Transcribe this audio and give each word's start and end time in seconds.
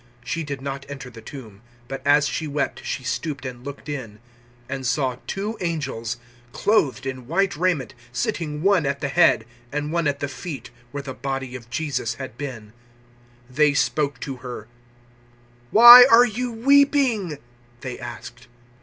She 0.25 0.41
did 0.43 0.61
not 0.63 0.83
enter 0.89 1.11
the 1.11 1.21
tomb, 1.21 1.61
but 1.87 2.01
as 2.07 2.27
she 2.27 2.47
wept 2.47 2.83
she 2.83 3.03
stooped 3.03 3.45
and 3.45 3.63
looked 3.63 3.87
in, 3.87 4.13
020:012 4.67 4.67
and 4.69 4.87
saw 4.87 5.17
two 5.27 5.59
angels 5.61 6.17
clothed 6.53 7.05
in 7.05 7.27
white 7.27 7.55
raiment, 7.55 7.93
sitting 8.11 8.63
one 8.63 8.87
at 8.87 8.99
the 9.01 9.09
head 9.09 9.45
and 9.71 9.91
one 9.91 10.07
at 10.07 10.19
the 10.19 10.27
feet 10.27 10.71
where 10.89 11.03
the 11.03 11.13
body 11.13 11.55
of 11.55 11.69
Jesus 11.69 12.15
had 12.15 12.35
been. 12.35 12.73
020:013 13.49 13.55
They 13.57 13.73
spoke 13.75 14.19
to 14.21 14.37
her. 14.37 14.67
"Why 15.69 16.07
are 16.09 16.25
you 16.25 16.51
weeping?" 16.51 17.37
they 17.81 17.99
asked. 17.99 18.47